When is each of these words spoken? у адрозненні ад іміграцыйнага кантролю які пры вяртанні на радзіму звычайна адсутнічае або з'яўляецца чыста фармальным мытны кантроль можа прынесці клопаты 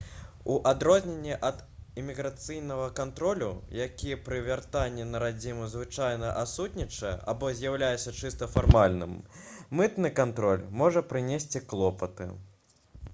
у 0.51 0.53
адрозненні 0.69 1.33
ад 1.49 1.57
іміграцыйнага 2.03 2.87
кантролю 2.99 3.49
які 3.81 4.15
пры 4.29 4.39
вяртанні 4.47 5.05
на 5.11 5.21
радзіму 5.25 5.67
звычайна 5.75 6.33
адсутнічае 6.45 7.13
або 7.35 7.53
з'яўляецца 7.61 8.17
чыста 8.21 8.51
фармальным 8.57 9.15
мытны 9.83 10.15
кантроль 10.23 10.67
можа 10.85 11.09
прынесці 11.15 11.65
клопаты 11.71 12.31